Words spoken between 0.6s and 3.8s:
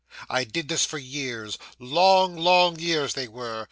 this for years; long, long years they were.